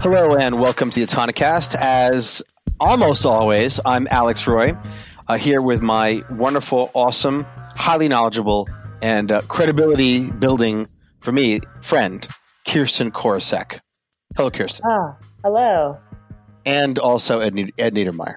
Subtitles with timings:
[0.00, 1.74] Hello and welcome to the Autonocast.
[1.74, 2.40] As
[2.78, 4.74] almost always, I'm Alex Roy,
[5.26, 7.44] uh, here with my wonderful, awesome,
[7.74, 8.68] highly knowledgeable,
[9.02, 10.86] and uh, credibility building
[11.18, 12.26] for me friend,
[12.64, 13.80] Kirsten Korosek.
[14.36, 14.86] Hello, Kirsten.
[14.88, 15.98] Ah, hello.
[16.64, 18.36] And also Ed, Ed Niedermeyer.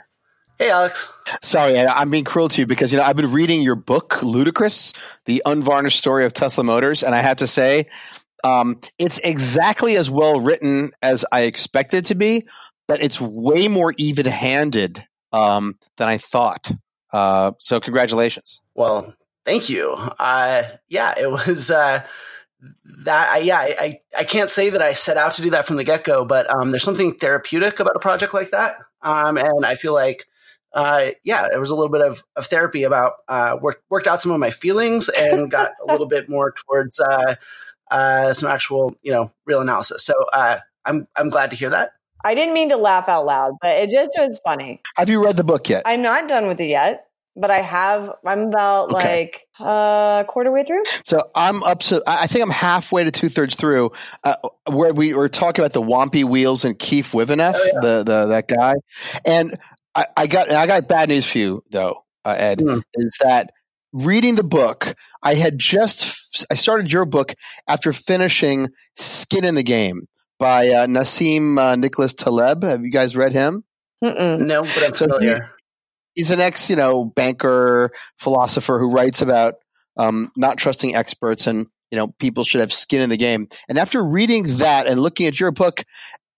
[0.57, 1.12] Hey, Alex.
[1.43, 4.93] Sorry, I'm being cruel to you because you know I've been reading your book, Ludicrous:
[5.25, 7.87] The Unvarnished Story of Tesla Motors, and I have to say,
[8.43, 12.47] um, it's exactly as well written as I expected to be,
[12.87, 16.71] but it's way more even-handed um, than I thought.
[17.11, 18.64] Uh, so, congratulations.
[18.75, 19.14] Well,
[19.45, 19.91] thank you.
[19.91, 22.04] Uh, yeah, it was uh,
[23.04, 23.29] that.
[23.29, 25.83] I, yeah, I, I can't say that I set out to do that from the
[25.83, 29.93] get-go, but um, there's something therapeutic about a project like that, um, and I feel
[29.93, 30.25] like
[30.73, 34.22] uh, yeah, it was a little bit of, of therapy about uh, worked worked out
[34.22, 37.36] some of my feelings and got a little bit more towards uh,
[37.91, 40.03] uh, some actual you know real analysis.
[40.03, 41.92] So uh, I'm I'm glad to hear that.
[42.23, 44.81] I didn't mean to laugh out loud, but it just was funny.
[44.95, 45.83] Have you read the book yet?
[45.86, 48.11] I'm not done with it yet, but I have.
[48.25, 48.94] I'm about okay.
[48.94, 50.83] like a uh, quarter way through.
[51.03, 52.02] So I'm up to.
[52.06, 53.92] I think I'm halfway to two thirds through,
[54.23, 54.36] uh,
[54.70, 57.80] where we were talking about the Wompy Wheels and Keith Wiveneff, oh, yeah.
[57.81, 58.76] the the that guy,
[59.26, 59.58] and
[59.95, 62.59] I, I, got I got bad news for you though, uh, Ed.
[62.59, 62.83] Mm.
[62.94, 63.52] Is that
[63.94, 64.95] reading the book?
[65.23, 67.34] I had just I started your book
[67.68, 70.08] after finishing Skin in the Game
[70.40, 72.64] by uh, Nassim uh, Nicholas Taleb.
[72.64, 73.64] Have you guys read him?
[74.04, 74.42] Mm-mm.
[74.42, 75.44] No, but I'm so familiar.
[76.16, 79.56] He, he's an ex, you know, banker philosopher who writes about
[79.98, 83.48] um, not trusting experts and you know people should have skin in the game.
[83.70, 85.84] And after reading that and looking at your book,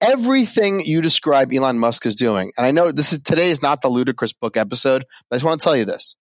[0.02, 3.81] everything you describe Elon Musk is doing, and I know this is today is not
[3.81, 6.16] the ludicrous book episode, but I just want to tell you this.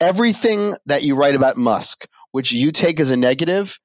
[0.00, 3.78] Everything that you write about Musk, which you take as a negative,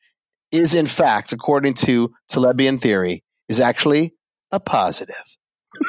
[0.52, 4.13] is in fact, according to Talebian theory, is actually
[4.52, 5.38] a positive.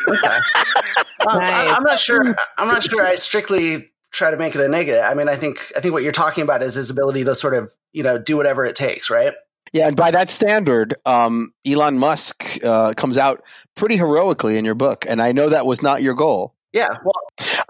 [0.08, 0.26] Okay.
[1.28, 1.68] um, nice.
[1.68, 2.20] I, am not sure.
[2.58, 3.06] I'm not sure.
[3.06, 5.04] I strictly try to make it a negative.
[5.04, 7.54] I mean, I think I think what you're talking about is his ability to sort
[7.54, 9.34] of you know do whatever it takes, right?
[9.72, 13.42] Yeah, and by that standard, um, Elon Musk uh, comes out
[13.74, 16.54] pretty heroically in your book, and I know that was not your goal.
[16.72, 17.14] Yeah, well,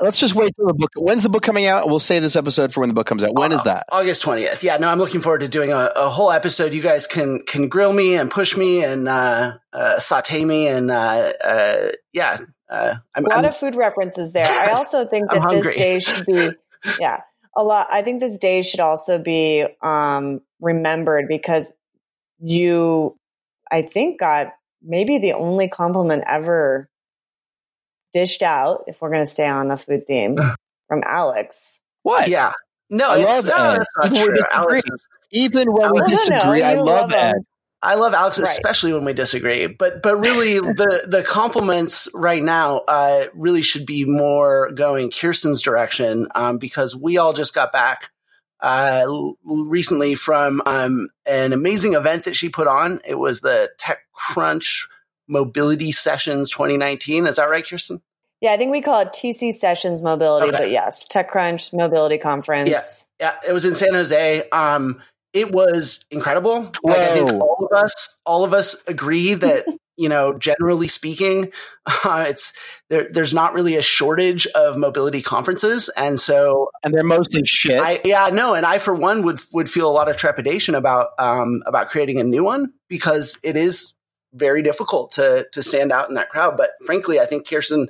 [0.00, 0.90] let's just wait till the book.
[0.96, 1.88] When's the book coming out?
[1.88, 3.34] We'll save this episode for when the book comes out.
[3.34, 3.86] When uh, is that?
[3.90, 4.62] August twentieth.
[4.62, 6.72] Yeah, no, I'm looking forward to doing a, a, whole episode.
[6.72, 10.90] You guys can can grill me and push me and uh, uh, saute me and
[10.90, 12.38] uh, uh, yeah.
[12.68, 14.46] Uh, I'm, a lot I'm, of food references there.
[14.46, 16.50] I also think that this day should be
[17.00, 17.20] yeah
[17.56, 17.86] a lot.
[17.90, 21.72] I think this day should also be um, remembered because
[22.38, 23.18] you,
[23.70, 24.52] I think, got
[24.82, 26.90] maybe the only compliment ever
[28.16, 30.38] dished out, if we're going to stay on the food theme,
[30.88, 31.82] from Alex.
[32.02, 32.28] What?
[32.28, 32.52] Yeah.
[32.88, 33.84] No, I love Ed.
[34.10, 34.84] Even, Alex
[35.32, 37.34] even when we disagree, I love, love Ed.
[37.82, 38.48] I love Alex, right.
[38.48, 39.66] especially when we disagree.
[39.66, 45.60] But but really, the the compliments right now uh, really should be more going Kirsten's
[45.60, 48.10] direction um, because we all just got back
[48.60, 49.04] uh,
[49.44, 53.00] recently from um, an amazing event that she put on.
[53.04, 54.86] It was the TechCrunch
[55.28, 57.26] Mobility Sessions 2019.
[57.26, 58.02] Is that right, Kirsten?
[58.40, 60.58] Yeah, I think we call it TC Sessions Mobility, okay.
[60.58, 63.10] but yes, TechCrunch Mobility Conference.
[63.18, 64.48] Yeah, yeah, it was in San Jose.
[64.50, 65.00] Um,
[65.32, 66.72] it was incredible.
[66.82, 69.66] Like, I think all of us, all of us agree that
[69.96, 71.50] you know, generally speaking,
[71.86, 72.52] uh, it's
[72.90, 77.82] there, there's not really a shortage of mobility conferences, and so and they're mostly shit.
[77.82, 81.08] I, yeah, no, and I for one would would feel a lot of trepidation about
[81.18, 83.94] um, about creating a new one because it is
[84.32, 86.56] very difficult to to stand out in that crowd.
[86.56, 87.88] But frankly, I think Kirsten,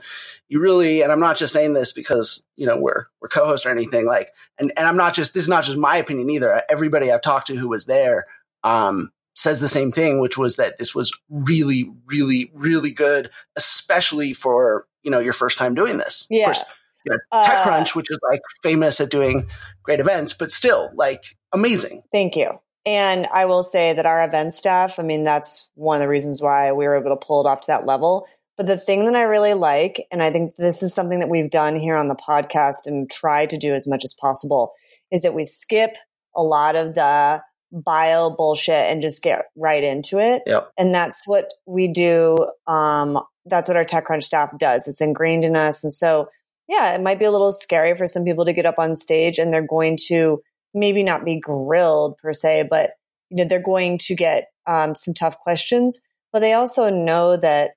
[0.49, 3.71] you really, and I'm not just saying this because you know we're we're co-hosts or
[3.71, 6.63] anything like, and and I'm not just this is not just my opinion either.
[6.69, 8.27] Everybody I've talked to who was there.
[8.65, 14.33] Um, says the same thing, which was that this was really, really, really good, especially
[14.33, 16.27] for you know your first time doing this.
[16.31, 16.41] Yeah.
[16.41, 16.65] Of course,
[17.05, 19.47] you know, TechCrunch, uh, which is like famous at doing
[19.83, 22.03] great events, but still like amazing.
[22.11, 22.59] Thank you.
[22.87, 26.41] And I will say that our event staff, I mean, that's one of the reasons
[26.41, 28.29] why we were able to pull it off to that level.
[28.56, 31.50] But the thing that I really like, and I think this is something that we've
[31.50, 34.73] done here on the podcast and try to do as much as possible,
[35.11, 35.97] is that we skip
[36.35, 37.43] a lot of the
[37.73, 40.43] bio bullshit and just get right into it.
[40.47, 40.71] Yep.
[40.79, 42.37] And that's what we do.
[42.67, 44.87] Um, that's what our TechCrunch staff does.
[44.89, 45.82] It's ingrained in us.
[45.85, 46.29] And so,
[46.69, 49.39] yeah, it might be a little scary for some people to get up on stage
[49.39, 50.41] and they're going to
[50.75, 52.93] maybe not be grilled per se, but
[53.31, 56.03] you know, they're going to get um, some tough questions,
[56.33, 57.73] but they also know that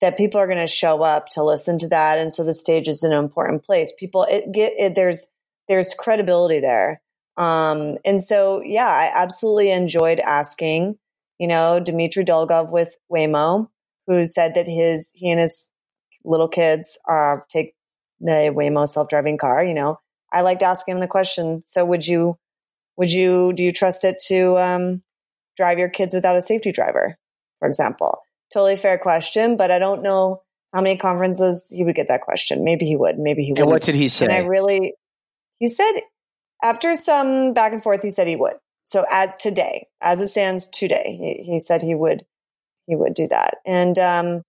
[0.00, 2.18] that people are going to show up to listen to that.
[2.18, 3.92] And so the stage is an important place.
[3.96, 5.32] People, it get, it, there's,
[5.68, 7.00] there's credibility there.
[7.36, 10.98] Um, and so, yeah, I absolutely enjoyed asking,
[11.38, 13.68] you know, Dmitry Dolgov with Waymo.
[14.06, 15.70] who said that his he and his
[16.24, 17.74] little kids are uh, take
[18.20, 19.64] the Waymo self driving car.
[19.64, 20.00] You know,
[20.32, 21.62] I liked asking him the question.
[21.64, 22.34] So would you
[22.96, 25.02] would you do you trust it to um,
[25.56, 27.16] drive your kids without a safety driver,
[27.58, 28.18] for example?
[28.52, 30.42] Totally fair question, but I don't know
[30.72, 32.64] how many conferences he would get that question.
[32.64, 33.18] Maybe he would.
[33.18, 33.60] Maybe he would.
[33.60, 34.26] And what did he say?
[34.26, 34.94] And I really,
[35.58, 35.92] he said
[36.62, 38.54] after some back and forth, he said he would.
[38.84, 42.24] So as today, as it stands today, he, he said he would,
[42.86, 43.58] he would do that.
[43.64, 44.42] And um,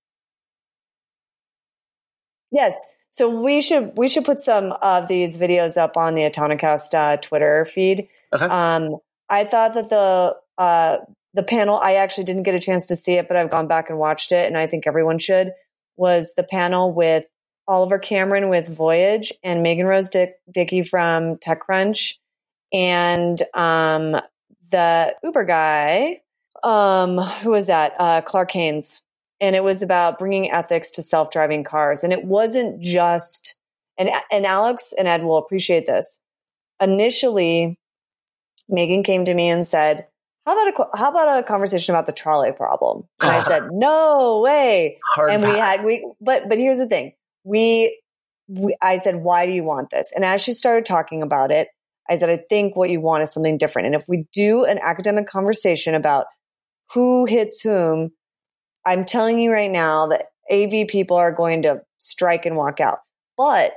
[2.51, 2.77] yes,
[3.13, 7.17] so we should we should put some of these videos up on the Autonocast uh,
[7.17, 8.07] Twitter feed.
[8.33, 8.43] Okay.
[8.43, 8.97] Um,
[9.29, 10.97] I thought that the uh,
[11.35, 13.91] the panel I actually didn't get a chance to see it, but I've gone back
[13.91, 15.51] and watched it, and I think everyone should.
[15.95, 17.25] Was the panel with
[17.67, 22.17] Oliver Cameron with Voyage and Megan Rose Dick- Dickey from TechCrunch
[22.73, 24.19] and um,
[24.71, 26.21] the Uber guy,
[26.63, 27.93] um, who was that?
[27.99, 29.03] Uh, Clark Haines.
[29.43, 32.01] And it was about bringing ethics to self driving cars.
[32.01, 33.57] And it wasn't just,
[33.97, 36.23] and, and Alex and Ed will appreciate this.
[36.79, 37.77] Initially,
[38.69, 40.07] Megan came to me and said,
[40.45, 43.03] how about a how about a conversation about the trolley problem?
[43.21, 44.99] And I said, no way.
[45.13, 47.11] Hard and we had we but but here's the thing.
[47.43, 47.99] We,
[48.47, 50.13] we I said, why do you want this?
[50.15, 51.67] And as she started talking about it,
[52.09, 53.87] I said, I think what you want is something different.
[53.87, 56.27] And if we do an academic conversation about
[56.93, 58.11] who hits whom,
[58.85, 62.99] I'm telling you right now that AV people are going to strike and walk out.
[63.37, 63.73] But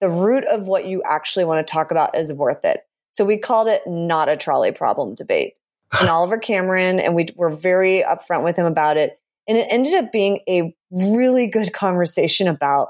[0.00, 2.86] the root of what you actually want to talk about is worth it.
[3.08, 5.54] So we called it not a trolley problem debate.
[6.00, 9.16] And Oliver Cameron, and we were very upfront with him about it.
[9.46, 12.88] And it ended up being a really good conversation about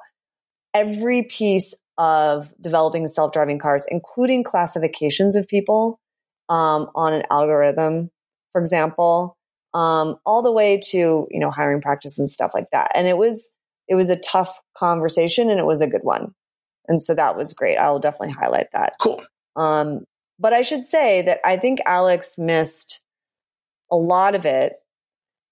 [0.73, 6.01] every piece of developing self-driving cars, including classifications of people
[6.49, 8.11] um, on an algorithm,
[8.53, 9.37] for example,
[9.75, 12.93] um, all the way to you know hiring practice and stuff like that.
[12.95, 13.55] And it was
[13.89, 16.35] it was a tough conversation, and it was a good one.
[16.87, 17.77] And so that was great.
[17.77, 18.95] I will definitely highlight that.
[19.01, 19.23] Cool.
[19.57, 20.05] Um,
[20.39, 23.03] but I should say that I think Alex missed
[23.91, 24.75] a lot of it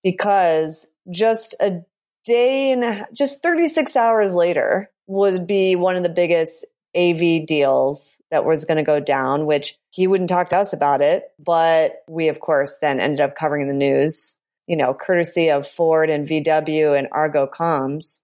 [0.02, 1.82] because just a
[2.25, 6.66] day and a, just 36 hours later would be one of the biggest
[6.96, 11.00] AV deals that was going to go down, which he wouldn't talk to us about
[11.00, 11.24] it.
[11.38, 16.10] But we, of course, then ended up covering the news, you know, courtesy of Ford
[16.10, 18.22] and VW and Argo Comms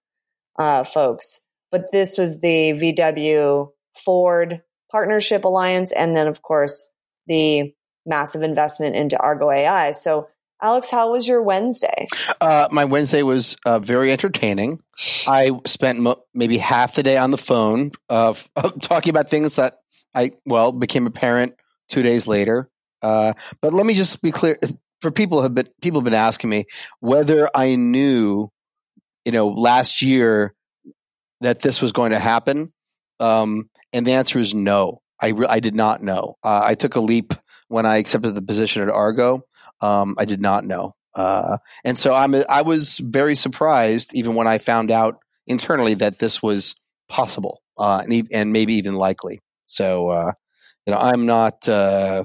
[0.57, 1.45] uh, folks.
[1.71, 4.61] But this was the VW Ford
[4.91, 5.91] partnership alliance.
[5.91, 6.93] And then, of course,
[7.27, 7.73] the
[8.05, 9.91] massive investment into Argo AI.
[9.91, 10.27] So,
[10.61, 12.07] Alex, how was your Wednesday?
[12.41, 14.81] Uh, my Wednesday was uh, very entertaining.
[15.27, 18.33] I spent mo- maybe half the day on the phone uh,
[18.81, 19.79] talking about things that
[20.13, 21.55] I, well, became apparent
[21.87, 22.69] two days later.
[23.01, 24.59] Uh, but let me just be clear
[25.01, 26.65] for people have been people have been asking me
[26.99, 28.49] whether I knew,
[29.23, 30.53] you know, last year
[31.41, 32.73] that this was going to happen.
[33.21, 35.01] Um, and the answer is no.
[35.21, 36.37] I, re- I did not know.
[36.43, 37.33] Uh, I took a leap
[37.67, 39.41] when I accepted the position at Argo.
[39.81, 40.95] Um, I did not know.
[41.15, 46.19] Uh, and so I'm, I was very surprised, even when I found out internally that
[46.19, 46.75] this was
[47.07, 49.39] possible uh, and, and, maybe even likely.
[49.65, 50.31] So, uh,
[50.85, 52.23] you know, I'm not, uh,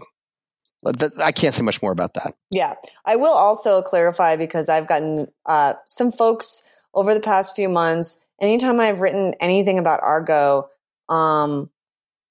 [1.18, 2.34] I can't say much more about that.
[2.50, 2.74] Yeah.
[3.04, 8.22] I will also clarify because I've gotten uh, some folks over the past few months,
[8.40, 10.68] anytime I've written anything about Argo,
[11.08, 11.70] um,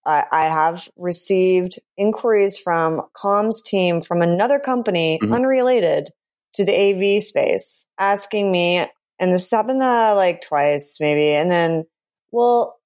[0.05, 5.33] I, I, have received inquiries from comms team from another company mm-hmm.
[5.33, 6.09] unrelated
[6.55, 8.85] to the AV space asking me,
[9.19, 11.85] and this happened uh, like twice maybe, and then,
[12.31, 12.77] well,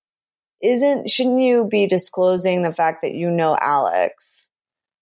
[0.62, 4.50] isn't shouldn't you be disclosing the fact that you know Alex?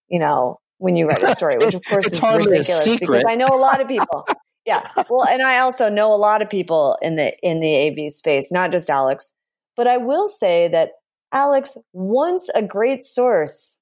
[0.07, 3.48] You know, when you write a story, which of course is ridiculous because I know
[3.48, 4.27] a lot of people.
[4.65, 8.12] yeah, well, and I also know a lot of people in the in the AV
[8.12, 9.34] space, not just Alex.
[9.75, 10.91] But I will say that
[11.36, 13.82] Alex, once a great source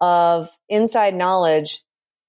[0.00, 1.82] of inside knowledge,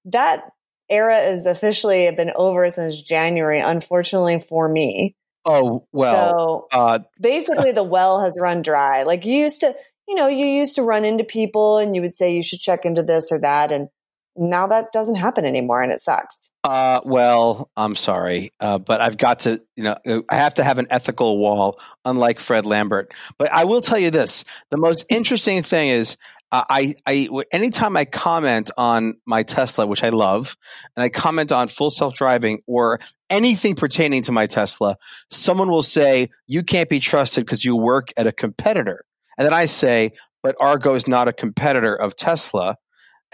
[0.06, 0.50] that
[0.90, 5.14] era has officially been over since January, unfortunately for me.
[5.46, 6.66] Oh, well.
[6.72, 9.04] So uh, basically, the well has run dry.
[9.04, 9.76] Like you used to,
[10.08, 12.84] you know, you used to run into people and you would say you should check
[12.84, 13.70] into this or that.
[13.70, 13.88] And
[14.36, 16.52] now that doesn't happen anymore and it sucks.
[16.64, 20.78] Uh, well, I'm sorry, uh, but I've got to, you know, I have to have
[20.78, 23.12] an ethical wall, unlike Fred Lambert.
[23.38, 26.16] But I will tell you this: the most interesting thing is,
[26.52, 30.56] uh, I, I, anytime I comment on my Tesla, which I love,
[30.96, 34.96] and I comment on full self driving or anything pertaining to my Tesla,
[35.30, 39.04] someone will say you can't be trusted because you work at a competitor,
[39.36, 40.12] and then I say,
[40.42, 42.76] but Argo is not a competitor of Tesla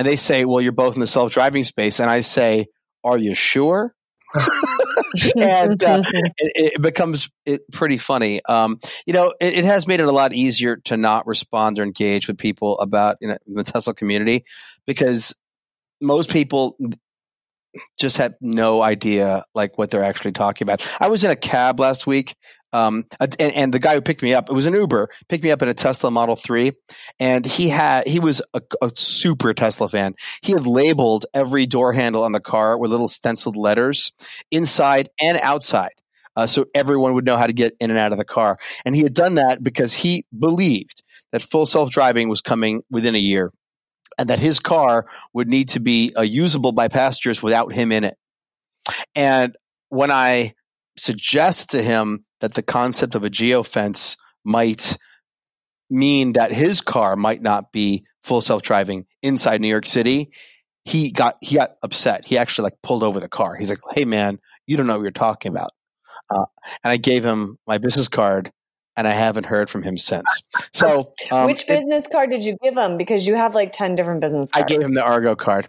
[0.00, 2.00] and they say, well, you're both in the self driving space.
[2.00, 2.69] And I say,
[3.04, 3.95] are you sure?
[5.37, 6.33] and uh, it,
[6.75, 8.42] it, becomes it, pretty funny.
[8.47, 11.83] Um, you know, it, it, has made it a lot easier to not respond or
[11.83, 14.47] engage with people about you know, the Tesla community
[14.87, 15.37] because
[16.00, 16.78] most people
[17.98, 20.86] just had no idea like what they're actually talking about.
[21.00, 22.34] I was in a cab last week
[22.72, 25.50] um, and, and, the guy who picked me up, it was an Uber, picked me
[25.50, 26.72] up in a Tesla Model 3.
[27.18, 30.14] And he had, he was a, a, super Tesla fan.
[30.42, 34.12] He had labeled every door handle on the car with little stenciled letters
[34.50, 35.90] inside and outside.
[36.36, 38.56] Uh, so everyone would know how to get in and out of the car.
[38.84, 43.16] And he had done that because he believed that full self driving was coming within
[43.16, 43.52] a year
[44.20, 48.04] and that his car would need to be uh, usable by passengers without him in
[48.04, 48.18] it.
[49.14, 49.56] And
[49.88, 50.52] when I
[50.98, 54.98] suggest to him that the concept of a geofence might
[55.88, 60.30] mean that his car might not be full self-driving inside New York City,
[60.84, 62.28] he got he got upset.
[62.28, 63.56] He actually like pulled over the car.
[63.56, 65.70] He's like, "Hey man, you don't know what you're talking about."
[66.28, 66.44] Uh,
[66.84, 68.52] and I gave him my business card,
[68.97, 70.42] and I haven't heard from him since.
[70.73, 72.97] So, um, which business it, card did you give him?
[72.97, 74.64] Because you have like ten different business cards.
[74.64, 75.68] I gave him the Argo card.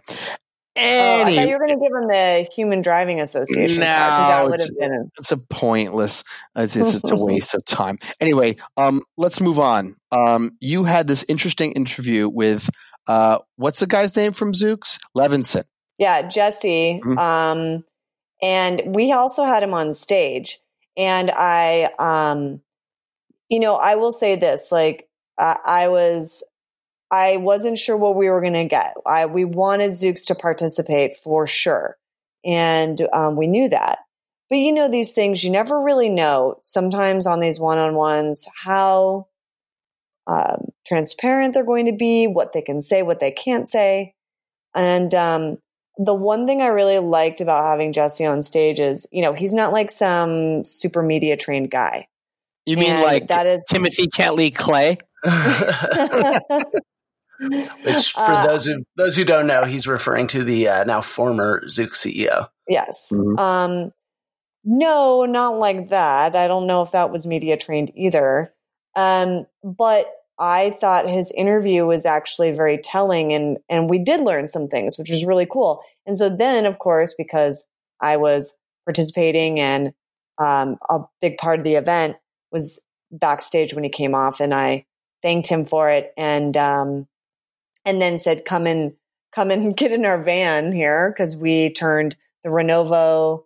[0.74, 3.80] Any, oh, I thought you were going to give him the Human Driving Association.
[3.80, 5.10] No, that would have been.
[5.18, 6.24] It's a pointless.
[6.56, 7.98] It's, it's a waste of time.
[8.20, 9.96] Anyway, um, let's move on.
[10.12, 12.70] Um, you had this interesting interview with
[13.06, 14.98] uh, what's the guy's name from Zoox?
[15.16, 15.64] Levinson.
[15.98, 17.00] Yeah, Jesse.
[17.04, 17.18] Mm-hmm.
[17.18, 17.84] Um,
[18.40, 20.58] and we also had him on stage.
[20.96, 22.60] And I, um,
[23.52, 26.42] you know, I will say this: like, uh, I was
[27.10, 28.94] I wasn't sure what we were going to get.
[29.04, 31.98] I, we wanted Zoox to participate for sure.
[32.46, 33.98] And um, we knew that.
[34.48, 38.48] But you know, these things, you never really know sometimes on these one on ones
[38.56, 39.28] how
[40.26, 44.14] um, transparent they're going to be, what they can say, what they can't say.
[44.74, 45.58] And um,
[45.98, 49.52] the one thing I really liked about having Jesse on stage is, you know, he's
[49.52, 52.06] not like some super media trained guy.
[52.66, 54.98] You mean and like that is Timothy Kentley-Klay?
[57.84, 61.00] Which, for uh, those who those who don't know, he's referring to the uh, now
[61.00, 62.48] former Zoox CEO.
[62.68, 63.08] Yes.
[63.12, 63.38] Mm-hmm.
[63.38, 63.90] Um,
[64.64, 66.36] no, not like that.
[66.36, 68.54] I don't know if that was media trained either.
[68.94, 70.06] Um, but
[70.38, 74.96] I thought his interview was actually very telling, and and we did learn some things,
[74.96, 75.82] which was really cool.
[76.06, 77.66] And so then, of course, because
[78.00, 79.92] I was participating and
[80.38, 82.16] um, a big part of the event
[82.52, 84.86] was backstage when he came off, and I
[85.22, 86.12] thanked him for it.
[86.16, 87.06] And um,
[87.84, 88.94] and then said, come and
[89.34, 93.44] come and get in our van here because we turned the Renovo,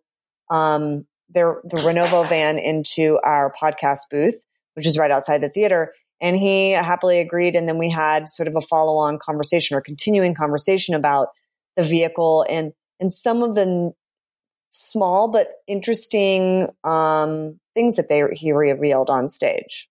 [0.51, 4.45] um, the, the Renovo van into our podcast booth,
[4.75, 5.93] which is right outside the theater.
[6.21, 7.57] And he happily agreed.
[7.57, 11.29] And then we had sort of a follow on conversation or continuing conversation about
[11.77, 13.93] the vehicle and, and some of the
[14.69, 19.89] small but interesting um, things that they he revealed on stage.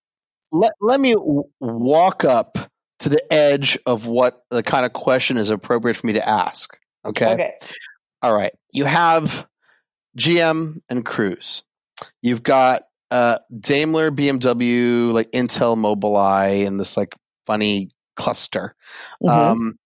[0.52, 1.14] Let, let me
[1.60, 2.58] walk up
[2.98, 6.78] to the edge of what the kind of question is appropriate for me to ask.
[7.04, 7.32] Okay.
[7.32, 7.52] Okay.
[8.22, 8.52] All right.
[8.72, 9.46] You have
[10.18, 11.62] GM and Cruise.
[12.22, 17.14] You've got uh, Daimler, BMW, like Intel, Mobileye, and this like
[17.46, 18.72] funny cluster.
[19.22, 19.28] Mm-hmm.
[19.28, 19.78] Um,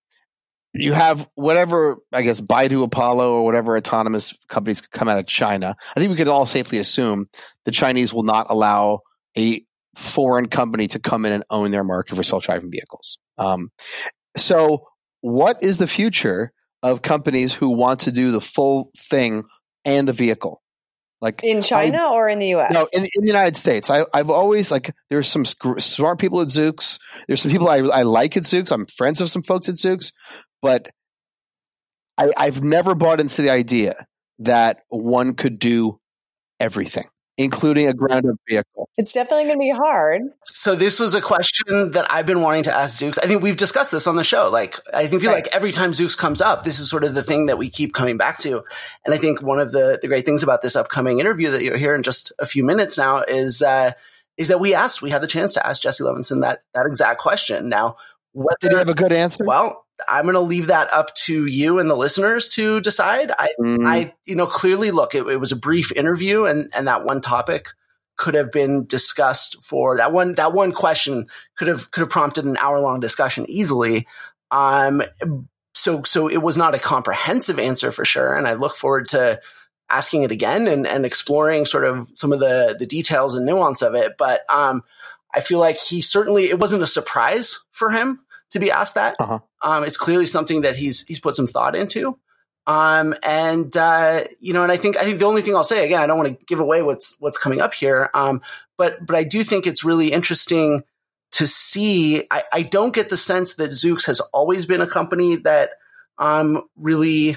[0.72, 5.74] you have whatever, I guess, Baidu, Apollo, or whatever autonomous companies come out of China.
[5.96, 7.28] I think we can all safely assume
[7.64, 9.00] the Chinese will not allow
[9.36, 9.64] a
[9.96, 13.18] foreign company to come in and own their market for self-driving vehicles.
[13.38, 13.70] Um,
[14.36, 14.86] so,
[15.22, 19.44] what is the future of companies who want to do the full thing
[19.84, 20.62] and the vehicle?
[21.20, 22.72] Like in China I, or in the U.S.
[22.72, 23.90] No, in, in the United States.
[23.90, 26.98] I, have always like there's some smart people at Zoox.
[27.28, 28.72] There's some people I, I like at Zoox.
[28.72, 30.12] I'm friends with some folks at Zoox,
[30.62, 30.90] but
[32.18, 33.94] I, I've never bought into the idea
[34.40, 35.98] that one could do
[36.58, 37.04] everything
[37.40, 38.90] including a ground up vehicle?
[38.98, 40.22] It's definitely going to be hard.
[40.44, 43.18] So this was a question that I've been wanting to ask Zoox.
[43.22, 44.50] I think we've discussed this on the show.
[44.50, 45.42] Like, I think feel right.
[45.42, 47.94] like every time Zoox comes up, this is sort of the thing that we keep
[47.94, 48.62] coming back to.
[49.06, 51.78] And I think one of the, the great things about this upcoming interview that you'll
[51.78, 53.92] hear in just a few minutes now is, uh,
[54.36, 57.20] is that we asked, we had the chance to ask Jesse Levinson that, that exact
[57.20, 57.70] question.
[57.70, 57.96] Now,
[58.32, 59.44] what did he have a good answer?
[59.46, 63.30] Well, I'm going to leave that up to you and the listeners to decide.
[63.38, 63.86] I, mm.
[63.86, 67.20] I, you know, clearly look, it, it, was a brief interview and, and that one
[67.20, 67.68] topic
[68.16, 71.26] could have been discussed for that one, that one question
[71.56, 74.06] could have, could have prompted an hour long discussion easily.
[74.50, 75.02] Um,
[75.74, 78.34] so, so it was not a comprehensive answer for sure.
[78.34, 79.40] And I look forward to
[79.88, 83.82] asking it again and, and exploring sort of some of the, the details and nuance
[83.82, 84.14] of it.
[84.18, 84.82] But, um,
[85.32, 89.16] I feel like he certainly, it wasn't a surprise for him to be asked that.
[89.18, 89.38] Uh-huh.
[89.62, 92.18] Um, it's clearly something that he's he's put some thought into.
[92.66, 95.84] Um, and uh, you know, and I think I think the only thing I'll say
[95.84, 98.10] again, I don't want to give away what's what's coming up here.
[98.14, 98.42] Um,
[98.76, 100.84] but but I do think it's really interesting
[101.32, 102.26] to see.
[102.30, 105.70] I, I don't get the sense that Zoox has always been a company that
[106.18, 107.36] um, really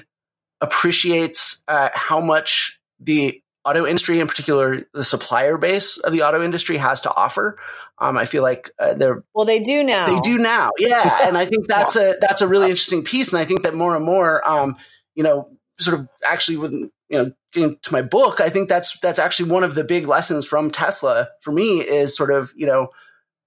[0.60, 6.42] appreciates uh, how much the auto industry, in particular the supplier base of the auto
[6.42, 7.58] industry, has to offer.
[7.98, 10.06] Um, I feel like uh, they're well, they do now.
[10.06, 11.20] They do now, yeah.
[11.28, 13.32] and I think that's a that's a really interesting piece.
[13.32, 14.76] And I think that more and more, um,
[15.14, 15.48] you know,
[15.78, 19.50] sort of actually with you know getting to my book, I think that's that's actually
[19.50, 22.88] one of the big lessons from Tesla for me is sort of you know,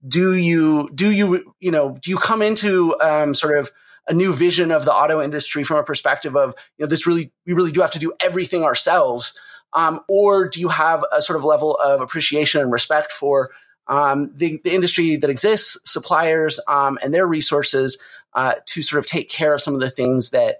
[0.07, 3.71] do you do you you know do you come into um, sort of
[4.07, 7.33] a new vision of the auto industry from a perspective of you know this really
[7.45, 9.37] we really do have to do everything ourselves
[9.73, 13.51] um, or do you have a sort of level of appreciation and respect for
[13.87, 17.97] um, the, the, industry that exists, suppliers, um, and their resources
[18.33, 20.57] uh, to sort of take care of some of the things that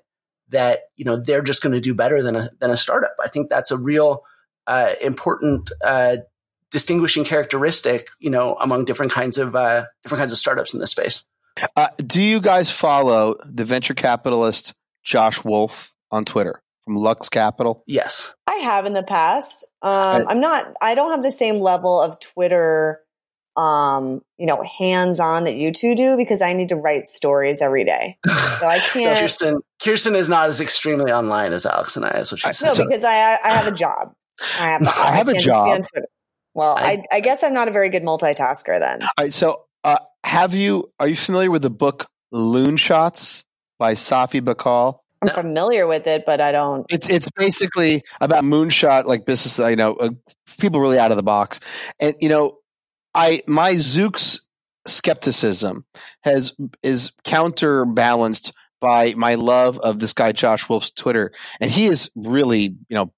[0.50, 3.16] that you know they're just going to do better than a than a startup.
[3.22, 4.24] I think that's a real
[4.66, 6.18] uh, important uh,
[6.72, 10.92] distinguishing characteristic, you know, among different kinds of uh, different kinds of startups in this
[10.92, 11.26] space.
[11.76, 16.62] Uh, do you guys follow the venture capitalist Josh Wolf on Twitter?
[16.88, 17.84] from Lux Capital?
[17.86, 19.70] Yes, I have in the past.
[19.82, 20.74] Um, I'm not.
[20.82, 23.00] I don't have the same level of Twitter,
[23.58, 27.62] um, you know, hands on that you two do because I need to write stories
[27.62, 28.18] every day.
[28.26, 29.20] So I can't.
[29.20, 32.20] Kirsten, Kirsten is not as extremely online as Alex and I.
[32.20, 32.78] Is what she said.
[32.78, 34.14] No, because I I have a job.
[34.60, 34.88] I have.
[34.88, 35.84] I have a job.
[36.54, 39.04] Well, I, I, guess I'm not a very good multitasker then.
[39.04, 39.32] All right.
[39.32, 40.92] So, uh, have you?
[41.00, 43.46] Are you familiar with the book Loonshots
[43.78, 45.00] by Safi Bahcall?
[45.22, 45.34] I'm no.
[45.34, 46.86] familiar with it, but I don't.
[46.90, 49.60] It's it's basically about moonshot like business.
[49.60, 50.10] You know, uh,
[50.60, 51.60] people really out of the box,
[52.00, 52.58] and you know,
[53.14, 54.40] I my Zoox
[54.86, 55.86] skepticism
[56.22, 62.12] has is counterbalanced by my love of this guy Josh Wolf's Twitter, and he is
[62.16, 63.12] really you know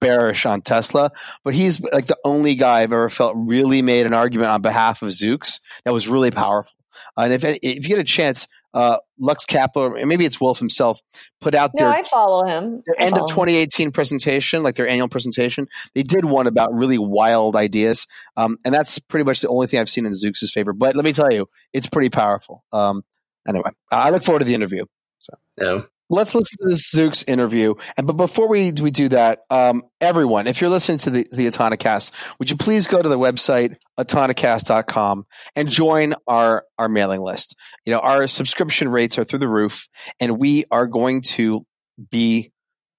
[0.00, 1.10] bearish on Tesla,
[1.44, 5.02] but he's like the only guy I've ever felt really made an argument on behalf
[5.02, 6.76] of Zoox that was really powerful.
[7.16, 11.00] And if if you get a chance, uh, Lux Capital, maybe it's Wolf himself,
[11.40, 11.88] put out their.
[11.88, 12.82] No, I follow him.
[12.86, 13.92] Their I end of 2018 him.
[13.92, 15.66] presentation, like their annual presentation.
[15.94, 18.06] They did one about really wild ideas,
[18.36, 20.72] um, and that's pretty much the only thing I've seen in Zoox's favor.
[20.72, 22.64] But let me tell you, it's pretty powerful.
[22.72, 23.02] Um,
[23.46, 24.84] anyway, I look forward to the interview.
[25.18, 25.34] So.
[25.60, 25.82] Yeah
[26.12, 27.74] let's listen to this Zoox interview.
[27.96, 31.46] And but before we we do that, um, everyone, if you're listening to the the
[31.46, 37.56] Autonocast, would you please go to the website autonocast.com and join our our mailing list.
[37.84, 39.88] You know, our subscription rates are through the roof,
[40.20, 41.66] and we are going to
[42.10, 42.52] be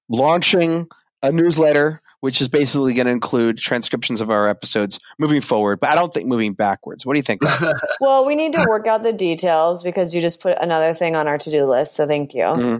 [0.10, 0.88] launching
[1.22, 5.90] a newsletter which is basically going to include transcriptions of our episodes moving forward, but
[5.90, 7.06] I don't think moving backwards.
[7.06, 7.42] What do you think?
[8.00, 11.28] well, we need to work out the details because you just put another thing on
[11.28, 11.98] our to do list.
[11.98, 12.44] So thank you.
[12.44, 12.78] Mm-hmm.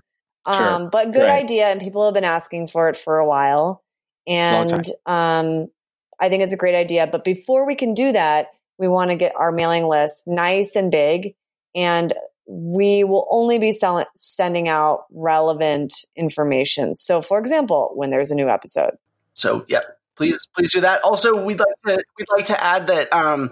[0.52, 0.68] Sure.
[0.68, 1.44] Um, but good right.
[1.44, 3.84] idea, and people have been asking for it for a while.
[4.28, 5.68] And um,
[6.20, 7.08] I think it's a great idea.
[7.08, 10.92] But before we can do that, we want to get our mailing list nice and
[10.92, 11.36] big,
[11.76, 12.14] and
[12.46, 16.94] we will only be sell- sending out relevant information.
[16.94, 18.98] So, for example, when there's a new episode.
[19.34, 19.82] So, yeah,
[20.18, 21.02] please, please do that.
[21.04, 23.14] Also, we'd like to we'd like to add that.
[23.14, 23.52] Um,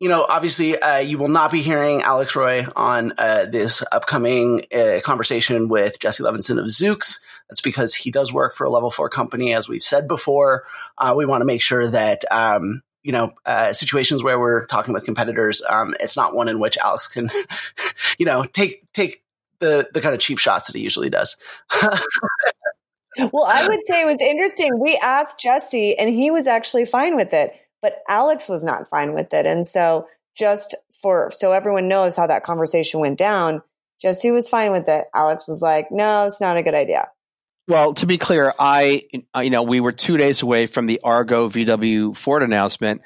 [0.00, 4.64] you know, obviously, uh, you will not be hearing Alex Roy on uh, this upcoming
[4.74, 7.20] uh, conversation with Jesse Levinson of Zoox.
[7.50, 10.64] That's because he does work for a level four company, as we've said before.
[10.96, 14.94] Uh, we want to make sure that, um, you know, uh, situations where we're talking
[14.94, 17.28] with competitors, um, it's not one in which Alex can,
[18.18, 19.22] you know, take take
[19.58, 21.36] the the kind of cheap shots that he usually does.
[21.82, 24.80] well, I would say it was interesting.
[24.80, 29.14] We asked Jesse, and he was actually fine with it but Alex was not fine
[29.14, 29.46] with it.
[29.46, 33.62] And so just for, so everyone knows how that conversation went down,
[34.00, 35.06] Jesse was fine with it.
[35.14, 37.08] Alex was like, no, it's not a good idea.
[37.68, 39.02] Well, to be clear, I,
[39.40, 43.02] you know, we were two days away from the Argo VW Ford announcement,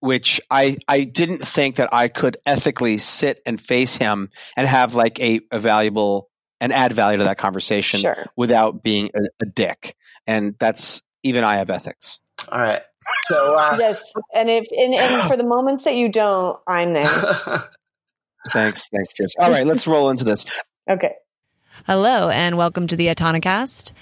[0.00, 4.94] which I, I didn't think that I could ethically sit and face him and have
[4.94, 6.28] like a, a valuable
[6.60, 8.26] and add value to that conversation sure.
[8.36, 9.94] without being a, a dick.
[10.26, 12.20] And that's even I have ethics.
[12.48, 12.82] All right.
[13.24, 17.08] So uh, yes, and if and, and for the moments that you don't, I'm there.
[18.52, 19.32] thanks, thanks, Chris.
[19.38, 20.44] All right, let's roll into this.
[20.88, 21.14] Okay.
[21.86, 23.92] Hello, and welcome to the Autonocast.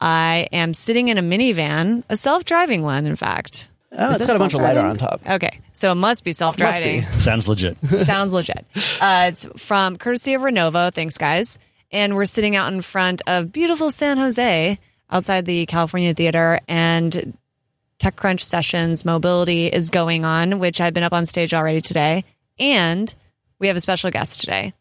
[0.00, 3.70] I am sitting in a minivan, a self-driving one, in fact.
[3.96, 5.20] Oh, Is it's got a bunch of LiDAR on top.
[5.28, 7.02] Okay, so it must be self-driving.
[7.02, 7.20] Must be.
[7.20, 7.76] Sounds legit.
[8.00, 8.64] Sounds legit.
[9.00, 10.92] Uh, it's from courtesy of Renovo.
[10.92, 11.58] Thanks, guys.
[11.90, 14.78] And we're sitting out in front of beautiful San Jose,
[15.10, 17.36] outside the California Theater, and
[18.04, 22.24] TechCrunch Sessions Mobility is going on, which I've been up on stage already today.
[22.58, 23.12] And
[23.58, 24.74] we have a special guest today.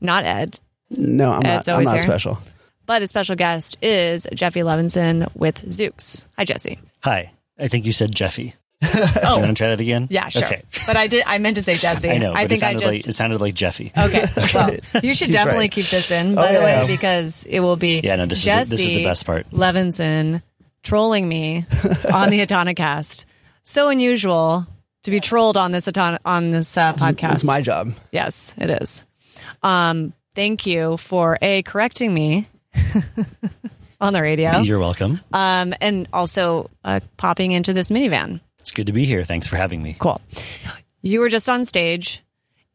[0.00, 0.58] Not Ed.
[0.90, 2.38] No, I'm Ed's not, I'm not special.
[2.84, 6.26] but a special guest is Jeffy Levinson with Zoox.
[6.36, 6.80] Hi, Jesse.
[7.04, 7.32] Hi.
[7.60, 8.54] I think you said Jeffy.
[8.82, 9.38] Oh, Do you oh.
[9.38, 10.08] want to try that again?
[10.10, 10.44] yeah, sure.
[10.44, 10.62] Okay.
[10.84, 11.22] But I did.
[11.28, 12.10] I meant to say Jesse.
[12.10, 12.32] I know.
[12.34, 12.92] I but think it I sounded just.
[12.92, 13.92] like, it sounded like Jeffy.
[13.96, 14.26] Okay.
[14.52, 14.70] Well,
[15.02, 15.70] you should He's definitely right.
[15.72, 16.86] keep this in, by Oh, the way, yeah.
[16.88, 19.48] because it will be Yeah, no, this is the- this is the best part.
[19.52, 20.42] Levinson
[20.84, 21.66] trolling me
[22.12, 23.24] on the Autonocast.
[23.64, 24.66] So unusual
[25.02, 27.32] to be trolled on this Aton- on this uh, podcast.
[27.32, 27.94] It's my job.
[28.12, 29.04] Yes, it is.
[29.62, 32.48] Um, thank you for a correcting me
[34.00, 35.20] on the radio, You're welcome.
[35.32, 38.40] um, and also uh, popping into this minivan.
[38.60, 39.24] It's good to be here.
[39.24, 39.96] Thanks for having me.
[39.98, 40.20] Cool.
[41.02, 42.22] You were just on stage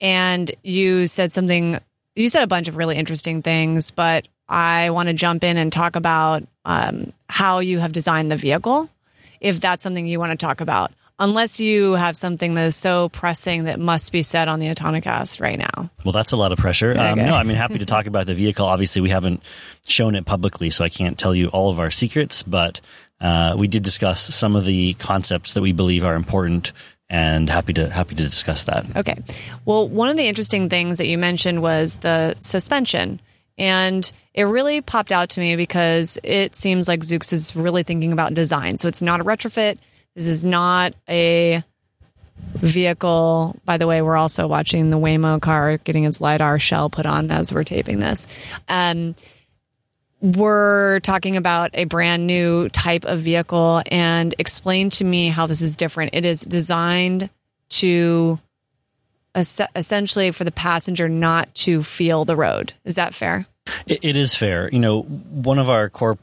[0.02, 1.80] and you said something,
[2.15, 5.72] you said a bunch of really interesting things, but I want to jump in and
[5.72, 8.89] talk about um, how you have designed the vehicle,
[9.41, 13.10] if that's something you want to talk about, unless you have something that is so
[13.10, 15.89] pressing that must be said on the Autonocast right now.
[16.05, 16.95] Well, that's a lot of pressure.
[16.95, 18.67] Um, no, I mean, happy to talk about the vehicle.
[18.67, 19.41] Obviously, we haven't
[19.88, 22.82] shown it publicly, so I can't tell you all of our secrets, but
[23.19, 26.71] uh, we did discuss some of the concepts that we believe are important
[27.10, 28.86] and happy to happy to discuss that.
[28.95, 29.17] Okay.
[29.65, 33.19] Well, one of the interesting things that you mentioned was the suspension.
[33.60, 38.13] And it really popped out to me because it seems like Zoox is really thinking
[38.13, 38.78] about design.
[38.78, 39.78] So it's not a retrofit.
[40.15, 41.63] This is not a
[42.56, 43.60] vehicle.
[43.65, 47.32] By the way, we're also watching the Waymo car getting its LiDAR shell put on
[47.32, 48.28] as we're taping this.
[48.67, 49.15] Um,
[50.22, 55.62] we're talking about a brand new type of vehicle and explain to me how this
[55.62, 56.13] is different.
[56.13, 57.30] It is designed
[57.69, 58.39] to
[59.36, 62.74] es- essentially for the passenger not to feel the road.
[62.86, 63.46] Is that fair?
[63.88, 64.70] It, it is fair.
[64.72, 66.18] You know, one of our core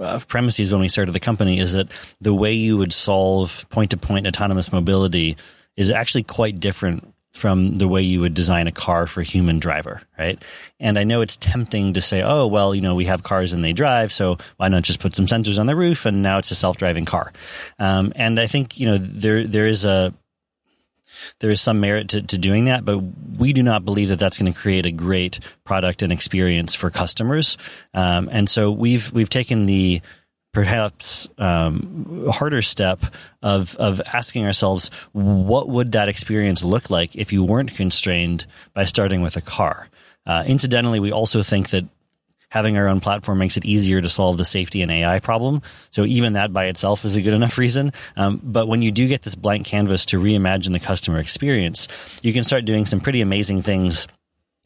[0.00, 1.88] uh, premises when we started the company is that
[2.20, 5.36] the way you would solve point to point autonomous mobility
[5.76, 9.60] is actually quite different from the way you would design a car for a human
[9.60, 10.42] driver, right?
[10.80, 13.62] And I know it's tempting to say, oh, well, you know, we have cars and
[13.64, 16.50] they drive, so why not just put some sensors on the roof and now it's
[16.50, 17.32] a self driving car?
[17.78, 20.12] Um, and I think, you know, there there is a
[21.40, 22.98] there is some merit to, to doing that, but
[23.38, 26.90] we do not believe that that's going to create a great product and experience for
[26.90, 27.56] customers.
[27.94, 30.00] Um, and so we've we've taken the
[30.52, 33.00] perhaps um, harder step
[33.42, 38.84] of of asking ourselves, what would that experience look like if you weren't constrained by
[38.84, 39.88] starting with a car?
[40.26, 41.84] Uh, incidentally, we also think that
[42.50, 45.62] having our own platform makes it easier to solve the safety and AI problem.
[45.90, 47.92] So even that by itself is a good enough reason.
[48.16, 51.88] Um, but when you do get this blank canvas to reimagine the customer experience,
[52.22, 54.06] you can start doing some pretty amazing things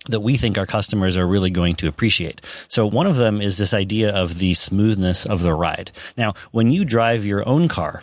[0.08, 2.42] that we think our customers are really going to appreciate.
[2.68, 5.92] So one of them is this idea of the smoothness of the ride.
[6.16, 8.02] Now, when you drive your own car,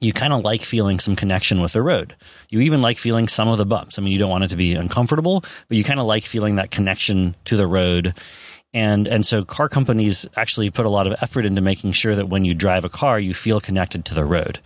[0.00, 2.16] you kind of like feeling some connection with the road.
[2.48, 3.98] You even like feeling some of the bumps.
[3.98, 6.56] I mean, you don't want it to be uncomfortable, but you kind of like feeling
[6.56, 8.14] that connection to the road.
[8.72, 12.28] And and so car companies actually put a lot of effort into making sure that
[12.28, 14.60] when you drive a car, you feel connected to the road.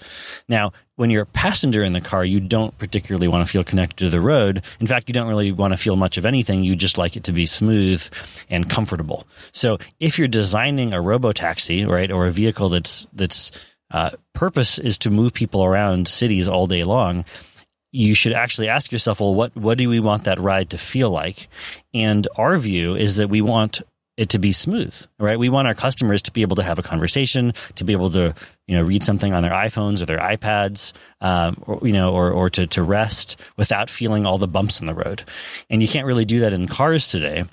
[0.46, 3.96] Now, when you're a passenger in the car, you don't particularly want to feel connected
[4.04, 4.62] to the road.
[4.78, 6.62] In fact, you don't really want to feel much of anything.
[6.62, 8.06] You just like it to be smooth
[8.50, 9.26] and comfortable.
[9.52, 13.52] So if you're designing a robotaxi, right, or a vehicle that's that's
[13.90, 17.24] uh, purpose is to move people around cities all day long,
[17.90, 21.10] you should actually ask yourself, well, what what do we want that ride to feel
[21.10, 21.48] like?
[21.94, 23.80] And our view is that we want
[24.16, 25.38] it to be smooth, right?
[25.38, 28.34] We want our customers to be able to have a conversation, to be able to,
[28.66, 32.30] you know, read something on their iPhones or their iPads, um, or, you know, or,
[32.30, 35.24] or to, to rest without feeling all the bumps in the road.
[35.68, 37.44] And you can't really do that in cars today.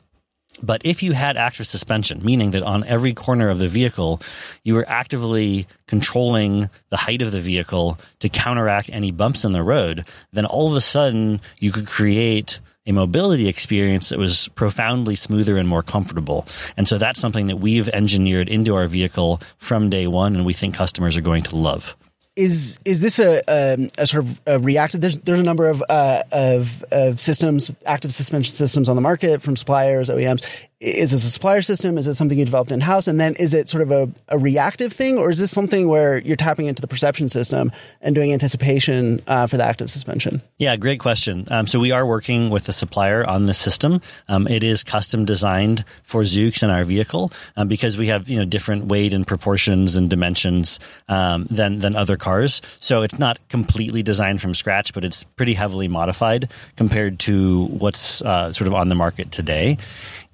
[0.61, 4.21] But if you had active suspension, meaning that on every corner of the vehicle,
[4.63, 9.63] you were actively controlling the height of the vehicle to counteract any bumps in the
[9.63, 15.15] road, then all of a sudden you could create a mobility experience that was profoundly
[15.15, 16.47] smoother and more comfortable.
[16.77, 20.53] And so that's something that we've engineered into our vehicle from day one, and we
[20.53, 21.95] think customers are going to love.
[22.37, 25.01] Is is this a, um, a sort of a reactive?
[25.01, 29.41] There's there's a number of uh, of of systems, active suspension systems on the market
[29.41, 30.41] from suppliers, OEMs.
[30.81, 31.95] Is this a supplier system?
[31.99, 33.07] Is it something you developed in house?
[33.07, 36.19] And then is it sort of a, a reactive thing, or is this something where
[36.21, 40.41] you're tapping into the perception system and doing anticipation uh, for the active suspension?
[40.57, 41.45] Yeah, great question.
[41.51, 44.01] Um, so we are working with a supplier on this system.
[44.27, 48.39] Um, it is custom designed for Zoox and our vehicle um, because we have you
[48.39, 52.59] know different weight and proportions and dimensions um, than than other cars.
[52.79, 58.23] So it's not completely designed from scratch, but it's pretty heavily modified compared to what's
[58.23, 59.77] uh, sort of on the market today.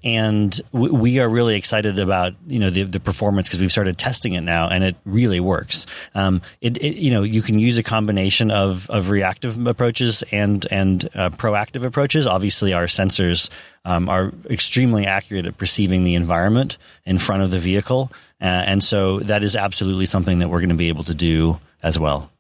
[0.04, 4.34] And we are really excited about you know the, the performance because we've started testing
[4.34, 5.86] it now and it really works.
[6.14, 10.66] Um, it, it, you know you can use a combination of of reactive approaches and
[10.72, 12.28] and uh, proactive approaches.
[12.28, 13.50] Obviously, our sensors
[13.86, 18.84] um, are extremely accurate at perceiving the environment in front of the vehicle, uh, and
[18.84, 22.32] so that is absolutely something that we're going to be able to do as well.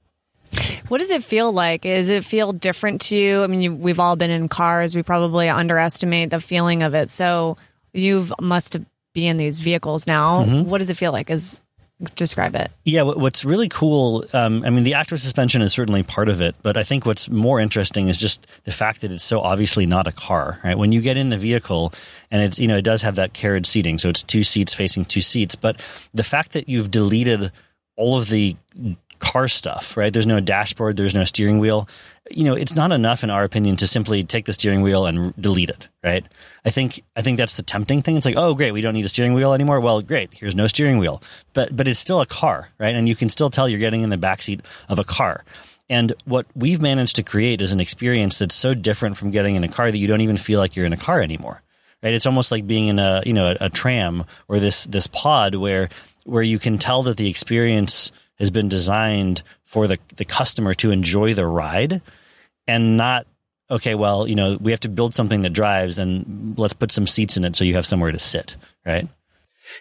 [0.88, 1.82] What does it feel like?
[1.82, 3.44] Does it feel different to you?
[3.44, 4.96] I mean, you, we've all been in cars.
[4.96, 7.12] We probably underestimate the feeling of it.
[7.12, 7.58] So
[7.94, 8.78] you must
[9.14, 10.44] be in these vehicles now.
[10.44, 10.70] Mm-hmm.
[10.70, 11.30] What does it feel like?
[11.30, 11.62] Is
[12.16, 12.72] describe it?
[12.86, 14.24] Yeah, what's really cool.
[14.32, 17.28] Um, I mean, the active suspension is certainly part of it, but I think what's
[17.30, 20.60] more interesting is just the fact that it's so obviously not a car.
[20.64, 20.78] Right?
[20.78, 21.94] When you get in the vehicle,
[22.30, 25.06] and it's you know it does have that carriage seating, so it's two seats facing
[25.06, 25.82] two seats, but
[26.14, 27.52] the fact that you've deleted
[27.96, 28.56] all of the
[29.20, 30.12] car stuff, right?
[30.12, 31.88] There's no dashboard, there's no steering wheel.
[32.30, 35.34] You know, it's not enough in our opinion to simply take the steering wheel and
[35.42, 36.26] delete it, right?
[36.66, 38.18] I think I think that's the tempting thing.
[38.18, 40.68] It's like, "Oh, great, we don't need a steering wheel anymore." Well, great, here's no
[40.68, 41.22] steering wheel.
[41.54, 42.96] But but it's still a car, right?
[42.96, 45.44] And you can still tell you're getting in the backseat of a car.
[45.90, 49.64] And what we've managed to create is an experience that's so different from getting in
[49.64, 51.62] a car that you don't even feel like you're in a car anymore.
[52.04, 52.14] Right?
[52.14, 55.56] It's almost like being in a, you know, a, a tram or this this pod
[55.56, 55.90] where
[56.26, 60.92] where you can tell that the experience has been designed for the, the customer to
[60.92, 62.02] enjoy the ride
[62.68, 63.26] and not
[63.70, 67.08] okay well you know we have to build something that drives and let's put some
[67.08, 69.08] seats in it so you have somewhere to sit right?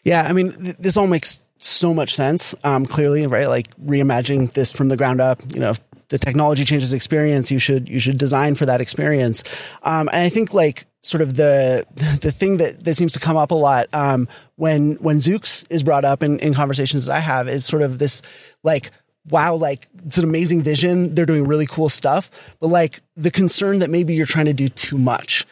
[0.05, 3.49] Yeah i mean th- this all makes so much sense um, clearly right?
[3.49, 7.59] Like reimagining this from the ground up you know if the technology changes experience you
[7.59, 9.43] should you should design for that experience.
[9.83, 11.87] Um, and i think like sort of the
[12.21, 15.83] the thing that, that seems to come up a lot um, when when Zoox is
[15.83, 18.23] brought up in, in conversations that I have is sort of this
[18.63, 18.91] like
[19.29, 23.81] wow like it's an amazing vision they're doing really cool stuff but like the concern
[23.81, 25.47] that maybe you're trying to do too much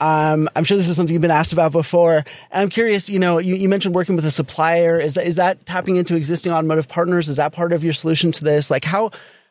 [0.00, 2.24] um, I'm sure this is something you've been asked about before.
[2.50, 4.98] And I'm curious, you know, you, you, mentioned working with a supplier.
[4.98, 7.28] Is that is that tapping into existing automotive partners?
[7.28, 8.70] Is that part of your solution to this?
[8.70, 9.10] Like how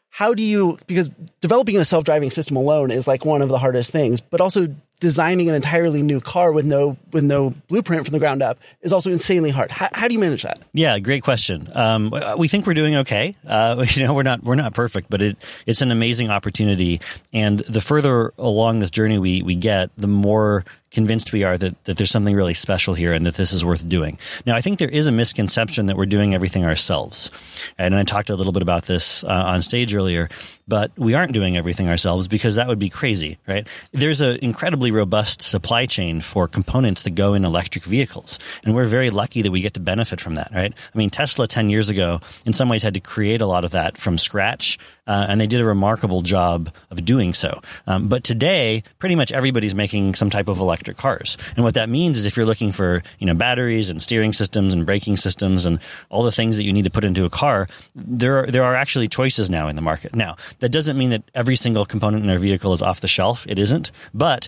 [0.10, 3.92] how do you because developing a self-driving system alone is like one of the hardest
[3.92, 8.20] things, but also designing an entirely new car with no with no blueprint from the
[8.20, 9.72] ground up is also insanely hard.
[9.72, 10.60] How, how do you manage that?
[10.74, 11.70] Yeah, great question.
[11.74, 13.36] Um, we think we're doing okay.
[13.48, 17.00] Uh, you know, we're not we're not perfect, but it it's an amazing opportunity.
[17.34, 21.84] And the further along this journey we we get, the more convinced we are that,
[21.86, 24.18] that there's something really special here and that this is worth doing.
[24.46, 27.32] Now, I think there is a misconception that we're doing everything ourselves.
[27.78, 30.30] And I talked a little bit about this uh, on stage earlier,
[30.68, 33.68] but we aren't doing everything ourselves because that would be crazy, right?
[33.92, 38.40] There's an incredibly robust supply chain for components that go in electric vehicles.
[38.64, 40.74] And we're very lucky that we get to benefit from that, right?
[40.74, 43.72] I mean, Tesla 10 years ago, in some ways, had to create a lot of
[43.72, 44.78] that from scratch.
[45.10, 47.60] Uh, and they did a remarkable job of doing so.
[47.88, 51.36] Um, but today, pretty much everybody's making some type of electric cars.
[51.56, 54.72] And what that means is if you're looking for, you know, batteries and steering systems
[54.72, 57.68] and braking systems and all the things that you need to put into a car,
[57.96, 60.16] there are, there are actually choices now in the market.
[60.16, 63.48] Now, that doesn't mean that every single component in our vehicle is off the shelf.
[63.48, 63.92] It isn't.
[64.14, 64.48] But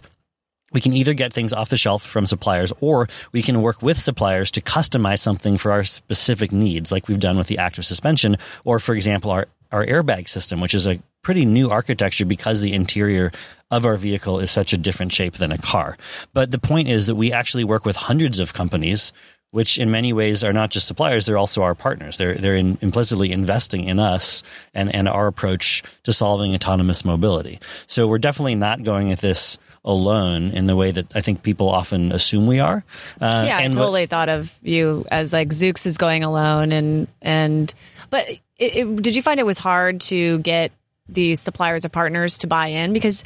[0.72, 4.00] we can either get things off the shelf from suppliers or we can work with
[4.00, 8.38] suppliers to customize something for our specific needs, like we've done with the active suspension,
[8.64, 12.74] or for example, our, our airbag system, which is a pretty new architecture because the
[12.74, 13.32] interior
[13.70, 15.98] of our vehicle is such a different shape than a car.
[16.34, 19.14] But the point is that we actually work with hundreds of companies
[19.52, 22.18] which in many ways are not just suppliers, they're also our partners.
[22.18, 27.60] They're, they're in, implicitly investing in us and, and our approach to solving autonomous mobility.
[27.86, 31.70] So we're definitely not going at this alone in the way that I think people
[31.70, 32.86] often assume we are.
[33.20, 37.08] Uh, yeah, I totally what, thought of you as like Zoox is going alone and,
[37.22, 37.74] and,
[38.12, 40.72] but it, it, did you find it was hard to get
[41.10, 42.94] these suppliers or partners to buy in?
[42.94, 43.24] Because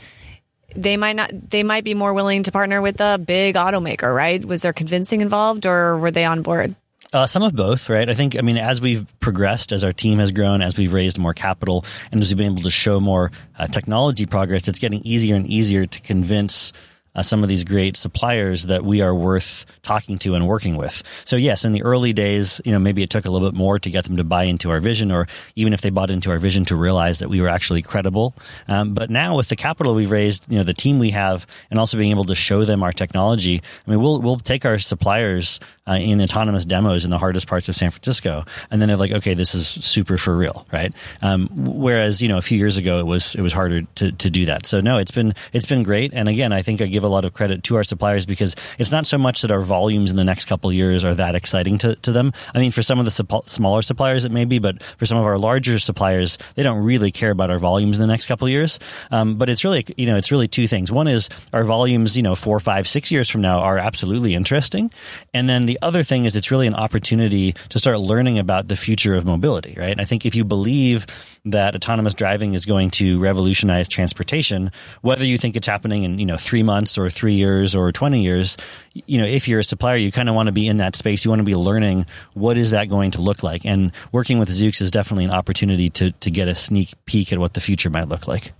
[0.73, 4.43] they might not they might be more willing to partner with a big automaker right?
[4.43, 6.75] Was there convincing involved or were they on board?
[7.13, 8.09] Uh, some of both, right?
[8.09, 11.17] I think, I mean, as we've progressed, as our team has grown, as we've raised
[11.17, 14.99] more capital, and as we've been able to show more uh, technology progress, it's getting
[15.05, 16.73] easier and easier to convince
[17.15, 21.03] uh, some of these great suppliers that we are worth talking to and working with.
[21.25, 23.79] So yes, in the early days, you know, maybe it took a little bit more
[23.79, 26.39] to get them to buy into our vision, or even if they bought into our
[26.39, 28.33] vision to realize that we were actually credible.
[28.67, 31.79] Um, but now with the capital we've raised, you know, the team we have, and
[31.79, 35.59] also being able to show them our technology, I mean, we'll we'll take our suppliers
[35.87, 39.11] uh, in autonomous demos in the hardest parts of San Francisco, and then they're like,
[39.11, 40.93] okay, this is super for real, right?
[41.21, 44.29] Um, whereas you know, a few years ago, it was it was harder to to
[44.29, 44.65] do that.
[44.65, 47.25] So no, it's been it's been great, and again, I think I give a lot
[47.25, 50.23] of credit to our suppliers because it's not so much that our volumes in the
[50.23, 52.33] next couple years are that exciting to, to them.
[52.53, 55.17] I mean, for some of the supp- smaller suppliers, it may be, but for some
[55.17, 58.49] of our larger suppliers, they don't really care about our volumes in the next couple
[58.49, 58.79] years.
[59.11, 60.91] Um, but it's really, you know, it's really two things.
[60.91, 64.91] One is our volumes, you know, four, five, six years from now are absolutely interesting.
[65.33, 68.75] And then the other thing is it's really an opportunity to start learning about the
[68.75, 69.91] future of mobility, right?
[69.91, 71.05] And I think if you believe
[71.45, 76.25] that autonomous driving is going to revolutionize transportation, whether you think it's happening in, you
[76.25, 78.57] know, three months or three years or 20 years,
[78.93, 81.25] you know, if you're a supplier, you kind of want to be in that space.
[81.25, 83.65] You want to be learning what is that going to look like?
[83.65, 87.39] And working with Zoox is definitely an opportunity to, to get a sneak peek at
[87.39, 88.51] what the future might look like.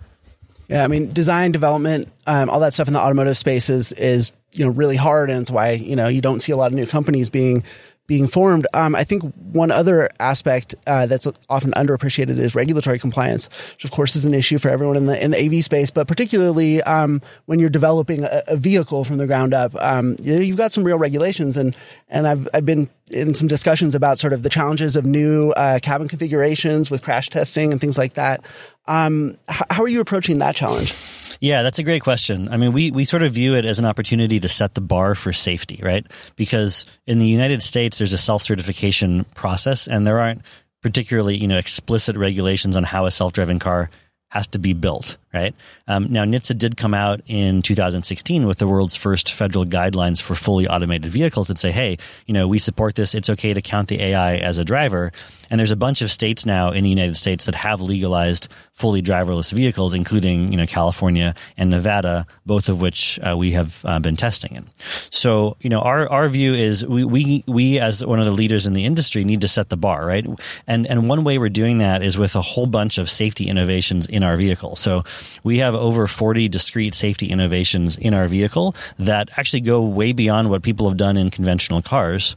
[0.68, 4.32] Yeah, I mean, design, development, um, all that stuff in the automotive space is, is
[4.52, 6.74] you know really hard, and it's why you know you don't see a lot of
[6.74, 7.64] new companies being
[8.08, 8.68] being formed.
[8.74, 13.92] Um, I think one other aspect uh, that's often underappreciated is regulatory compliance, which of
[13.92, 17.22] course is an issue for everyone in the in the AV space, but particularly um,
[17.46, 19.76] when you're developing a, a, vehicle from the ground up.
[19.76, 21.76] Um, you have got some real regulations, and
[22.10, 25.80] and I've I've been in some discussions about sort of the challenges of new uh,
[25.80, 28.44] cabin configurations with crash testing and things like that.
[28.88, 30.94] Um, how are you approaching that challenge?
[31.40, 32.50] Yeah, that's a great question.
[32.50, 35.16] I mean, we, we sort of view it as an opportunity to set the bar
[35.16, 36.06] for safety, right?
[36.36, 40.42] Because in the United States, there's a self certification process, and there aren't
[40.82, 43.90] particularly you know explicit regulations on how a self driving car
[44.30, 45.54] has to be built, right?
[45.88, 50.34] Um, now, NHTSA did come out in 2016 with the world's first federal guidelines for
[50.34, 53.14] fully automated vehicles that say, hey, you know, we support this.
[53.14, 55.12] It's okay to count the AI as a driver.
[55.50, 59.02] And there's a bunch of states now in the United States that have legalized fully
[59.02, 64.00] driverless vehicles, including you know California and Nevada, both of which uh, we have uh,
[64.00, 64.70] been testing in.
[65.10, 68.68] So you know our our view is we, we we as one of the leaders
[68.68, 70.26] in the industry need to set the bar right,
[70.68, 74.08] and and one way we're doing that is with a whole bunch of safety innovations
[74.08, 74.76] in our vehicle.
[74.76, 75.04] So
[75.44, 80.50] we have over 40 discrete safety innovations in our vehicle that actually go way beyond
[80.50, 82.36] what people have done in conventional cars.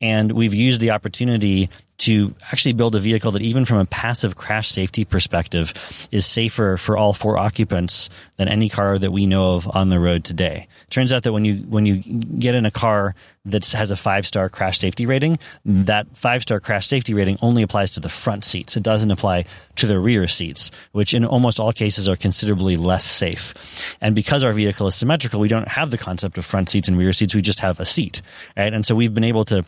[0.00, 1.68] And we've used the opportunity
[2.00, 5.74] to actually build a vehicle that even from a passive crash safety perspective
[6.10, 8.08] is safer for all four occupants
[8.38, 10.66] than any car that we know of on the road today.
[10.88, 14.26] Turns out that when you when you get in a car that has a five
[14.26, 18.46] star crash safety rating, that five star crash safety rating only applies to the front
[18.46, 18.78] seats.
[18.78, 19.44] It doesn't apply
[19.76, 23.52] to the rear seats, which in almost all cases are considerably less safe.
[24.00, 26.96] And because our vehicle is symmetrical, we don't have the concept of front seats and
[26.96, 27.34] rear seats.
[27.34, 28.22] We just have a seat,
[28.56, 28.72] right?
[28.72, 29.66] And so we've been able to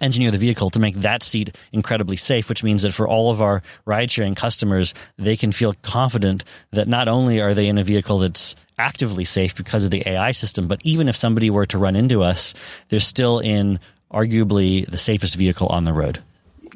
[0.00, 3.42] engineer the vehicle to make that seat incredibly safe, which means that for all of
[3.42, 7.84] our ride sharing customers, they can feel confident that not only are they in a
[7.84, 11.78] vehicle that's actively safe because of the AI system, but even if somebody were to
[11.78, 12.54] run into us,
[12.88, 13.78] they're still in
[14.12, 16.22] arguably the safest vehicle on the road.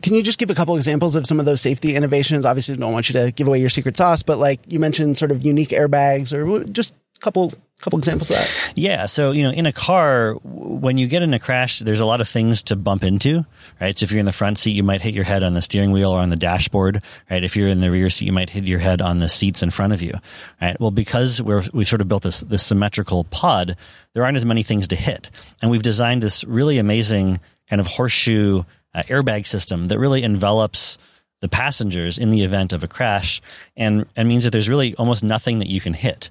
[0.02, 2.44] Can you just give a couple examples of some of those safety innovations?
[2.44, 5.31] Obviously, don't want you to give away your secret sauce, but like you mentioned, sort
[5.31, 8.73] of unique airbags or just a couple couple examples of that?
[8.75, 9.07] Yeah.
[9.07, 12.21] So, you know, in a car, when you get in a crash, there's a lot
[12.21, 13.45] of things to bump into,
[13.81, 13.97] right?
[13.97, 15.93] So if you're in the front seat, you might hit your head on the steering
[15.93, 17.45] wheel or on the dashboard, right?
[17.45, 19.71] If you're in the rear seat, you might hit your head on the seats in
[19.71, 20.12] front of you,
[20.61, 20.81] right?
[20.81, 23.77] Well, because we're, we've sort of built this, this symmetrical pod,
[24.15, 25.31] there aren't as many things to hit.
[25.61, 30.97] And we've designed this really amazing kind of horseshoe uh, airbag system that really envelops
[31.43, 33.43] the passengers in the event of a crash
[33.77, 36.31] and, and means that there's really almost nothing that you can hit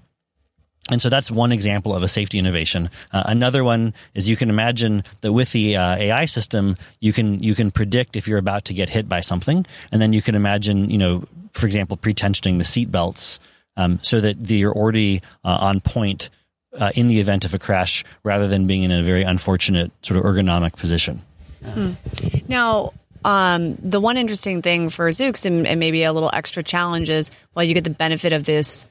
[0.91, 2.91] and so that's one example of a safety innovation.
[3.11, 7.41] Uh, another one is you can imagine that with the uh, AI system, you can
[7.41, 10.35] you can predict if you're about to get hit by something, and then you can
[10.35, 13.39] imagine, you know, for example, pre-tensioning the seat belts
[13.77, 16.29] um, so that you're already uh, on point
[16.77, 20.19] uh, in the event of a crash, rather than being in a very unfortunate sort
[20.19, 21.21] of ergonomic position.
[21.63, 21.93] Hmm.
[22.47, 22.93] Now,
[23.23, 27.31] um, the one interesting thing for Zoox and, and, maybe a little extra challenge is
[27.53, 28.85] while you get the benefit of this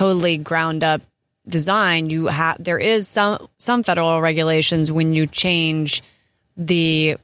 [0.00, 1.02] totally ground up
[1.46, 6.02] design, you have there is some some federal regulations when you change
[6.56, 7.18] the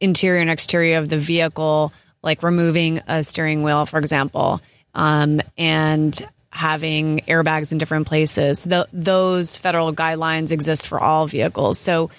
[0.00, 4.60] interior and exterior of the vehicle, like removing a steering wheel, for example,
[4.94, 8.62] um, and having airbags in different places.
[8.62, 11.80] The, those federal guidelines exist for all vehicles.
[11.80, 12.10] So,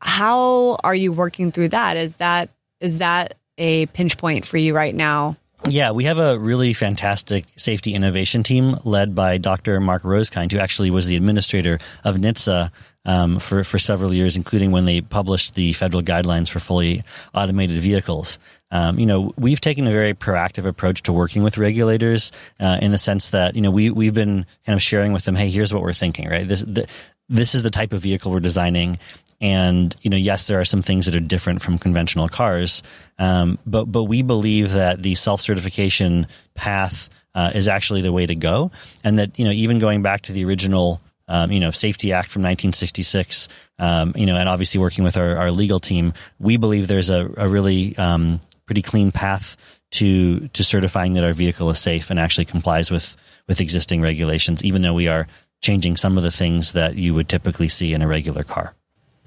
[0.00, 1.96] how are you working through that?
[1.96, 5.36] Is that is that a pinch point for you right now?
[5.64, 9.80] Yeah, we have a really fantastic safety innovation team led by Dr.
[9.80, 12.70] Mark Rosekind, who actually was the administrator of NHTSA
[13.06, 17.02] um, for, for several years, including when they published the federal guidelines for fully
[17.34, 18.38] automated vehicles.
[18.70, 22.92] Um, you know, we've taken a very proactive approach to working with regulators uh, in
[22.92, 25.72] the sense that, you know, we, we've been kind of sharing with them, hey, here's
[25.72, 26.46] what we're thinking, right?
[26.46, 26.86] This, the,
[27.28, 28.98] this is the type of vehicle we're designing
[29.40, 32.82] and you know, yes, there are some things that are different from conventional cars,
[33.18, 38.26] um, but but we believe that the self certification path uh, is actually the way
[38.26, 38.70] to go,
[39.04, 42.28] and that you know, even going back to the original um, you know, Safety Act
[42.28, 46.86] from 1966, um, you know, and obviously working with our, our legal team, we believe
[46.86, 49.56] there's a, a really um, pretty clean path
[49.92, 53.16] to to certifying that our vehicle is safe and actually complies with
[53.48, 55.26] with existing regulations, even though we are
[55.62, 58.74] changing some of the things that you would typically see in a regular car.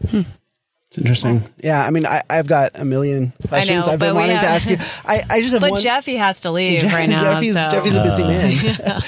[0.08, 0.22] Hmm.
[0.90, 1.44] It's interesting.
[1.60, 4.50] Yeah, I mean, I, have got a million questions know, I've been wanting have, to
[4.50, 4.78] ask you.
[5.06, 5.82] I, I just have but one.
[5.82, 7.40] Jesse has to leave right now.
[7.40, 7.70] Jesse's, so.
[7.70, 9.04] Jesse's a busy man.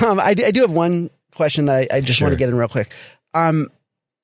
[0.10, 2.28] um, I, I, do have one question that I, I just sure.
[2.28, 2.90] want to get in real quick.
[3.34, 3.70] Um,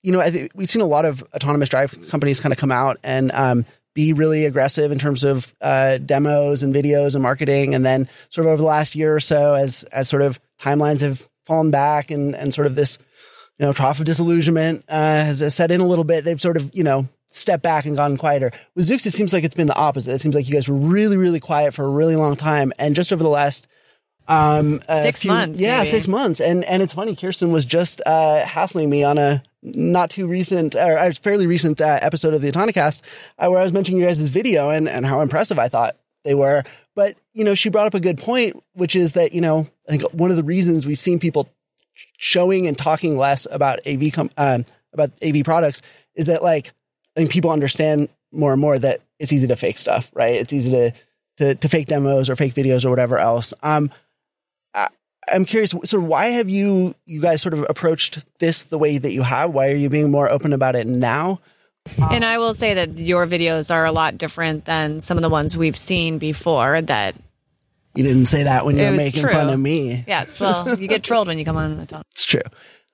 [0.02, 2.96] you know, I we've seen a lot of autonomous drive companies kind of come out
[3.04, 7.84] and um, be really aggressive in terms of uh, demos and videos and marketing, and
[7.84, 11.28] then sort of over the last year or so, as as sort of timelines have
[11.44, 12.98] fallen back and and sort of this
[13.62, 16.24] you know trough of disillusionment uh, has set in a little bit.
[16.24, 18.50] They've sort of you know stepped back and gotten quieter.
[18.74, 20.12] With Zoox, it seems like it's been the opposite.
[20.12, 22.96] It seems like you guys were really really quiet for a really long time, and
[22.96, 23.68] just over the last
[24.26, 25.60] um, six few, months.
[25.60, 25.90] Yeah, maybe.
[25.90, 26.40] six months.
[26.40, 30.74] And and it's funny, Kirsten was just uh, hassling me on a not too recent
[30.74, 33.02] or a fairly recent uh, episode of the Autonocast
[33.38, 36.34] uh, where I was mentioning you guys' video and and how impressive I thought they
[36.34, 36.64] were.
[36.96, 39.96] But you know, she brought up a good point, which is that you know I
[39.96, 41.48] think one of the reasons we've seen people
[42.22, 45.82] showing and talking less about AV com- um, about AV products
[46.14, 46.68] is that like
[47.16, 50.34] I think people understand more and more that it's easy to fake stuff, right?
[50.34, 50.92] It's easy to
[51.38, 53.52] to, to fake demos or fake videos or whatever else.
[53.62, 53.90] Um,
[55.30, 58.98] I'm curious, sort of why have you you guys sort of approached this the way
[58.98, 59.52] that you have?
[59.52, 61.40] Why are you being more open about it now?
[62.10, 65.28] And I will say that your videos are a lot different than some of the
[65.28, 67.16] ones we've seen before that
[67.94, 69.30] you didn't say that when you were making true.
[69.30, 70.04] fun of me.
[70.06, 72.06] Yes, well, you get trolled when you come on the top.
[72.12, 72.40] It's true.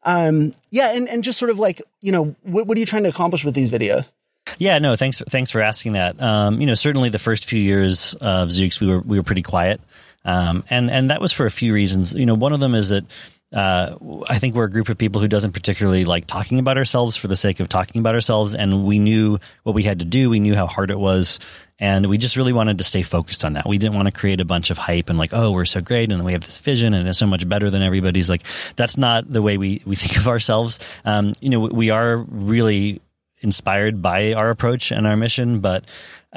[0.03, 3.03] Um, yeah, and, and just sort of like, you know, what, what are you trying
[3.03, 4.11] to accomplish with these videos?
[4.59, 5.19] Yeah, no, thanks.
[5.19, 6.21] For, thanks for asking that.
[6.23, 9.43] Um, you know, certainly the first few years of Zoox, we were we were pretty
[9.43, 9.81] quiet.
[10.25, 12.15] Um, and and that was for a few reasons.
[12.15, 13.05] You know, one of them is that
[13.53, 13.97] uh,
[14.29, 17.29] I think we're a group of people who doesn't particularly like talking about ourselves for
[17.29, 20.29] the sake of talking about ourselves, and we knew what we had to do.
[20.29, 21.39] We knew how hard it was,
[21.79, 23.67] and we just really wanted to stay focused on that.
[23.67, 26.13] We didn't want to create a bunch of hype and like, oh, we're so great,
[26.13, 28.29] and we have this vision, and it's so much better than everybody's.
[28.29, 28.43] Like,
[28.77, 30.79] that's not the way we we think of ourselves.
[31.07, 33.01] Um, you know, we are really
[33.41, 35.85] inspired by our approach and our mission, but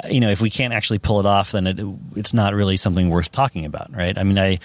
[0.10, 1.80] you know, if we can't actually pull it off, then it,
[2.16, 4.18] it's not really something worth talking about, right?
[4.18, 4.60] I mean, I,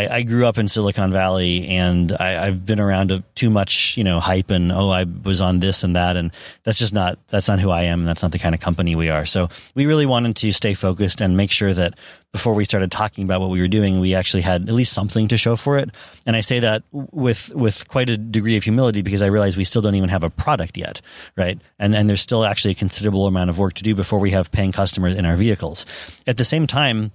[0.00, 3.98] I, I grew up in Silicon Valley and I, have been around a, too much,
[3.98, 6.16] you know, hype and, oh, I was on this and that.
[6.16, 6.30] And
[6.62, 8.00] that's just not, that's not who I am.
[8.00, 9.26] And that's not the kind of company we are.
[9.26, 11.98] So we really wanted to stay focused and make sure that
[12.32, 15.28] before we started talking about what we were doing, we actually had at least something
[15.28, 15.90] to show for it.
[16.24, 19.64] And I say that with, with quite a degree of humility because I realize we
[19.64, 21.02] still don't even have a product yet,
[21.36, 21.60] right?
[21.78, 24.50] And, and there's still actually a considerable amount of work to do before we have
[24.50, 25.84] paying customers in our vehicles.
[26.26, 27.12] At the same time,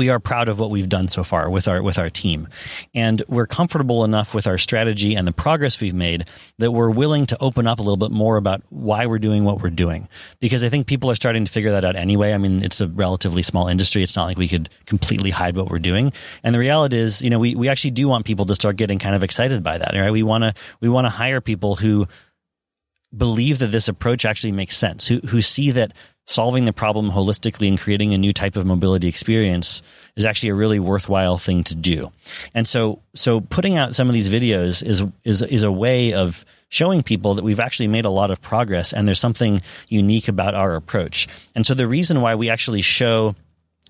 [0.00, 2.48] we are proud of what we've done so far with our with our team.
[2.94, 6.26] And we're comfortable enough with our strategy and the progress we've made
[6.56, 9.60] that we're willing to open up a little bit more about why we're doing what
[9.60, 10.08] we're doing.
[10.38, 12.32] Because i think people are starting to figure that out anyway.
[12.32, 14.02] I mean it's a relatively small industry.
[14.02, 16.14] It's not like we could completely hide what we're doing.
[16.42, 18.98] And the reality is you know we, we actually do want people to start getting
[18.98, 20.10] kind of excited by that right?
[20.10, 22.08] We want to we want to hire people who
[23.16, 25.92] believe that this approach actually makes sense who who see that
[26.30, 29.82] solving the problem holistically and creating a new type of mobility experience
[30.14, 32.12] is actually a really worthwhile thing to do.
[32.54, 36.44] And so, so putting out some of these videos is, is, is a way of
[36.68, 40.54] showing people that we've actually made a lot of progress and there's something unique about
[40.54, 41.26] our approach.
[41.56, 43.34] And so the reason why we actually show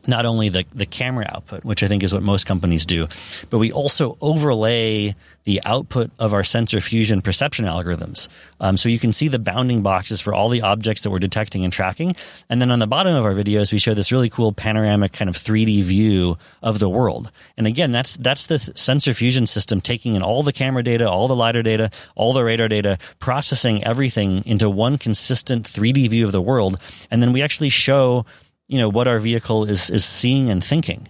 [0.07, 3.09] not only the, the camera output, which I think is what most companies do,
[3.51, 8.29] but we also overlay the output of our sensor fusion perception algorithms.
[8.61, 11.65] Um, so you can see the bounding boxes for all the objects that we're detecting
[11.65, 12.15] and tracking.
[12.49, 15.29] And then on the bottom of our videos, we show this really cool panoramic kind
[15.29, 17.31] of 3D view of the world.
[17.57, 21.27] And again, that's, that's the sensor fusion system taking in all the camera data, all
[21.27, 26.33] the LiDAR data, all the radar data, processing everything into one consistent 3D view of
[26.33, 26.79] the world.
[27.11, 28.25] And then we actually show
[28.71, 31.09] you know what our vehicle is is seeing and thinking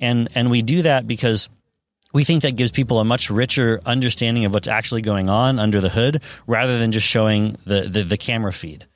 [0.00, 1.48] and and we do that because
[2.12, 5.80] we think that gives people a much richer understanding of what's actually going on under
[5.80, 8.86] the hood rather than just showing the the, the camera feed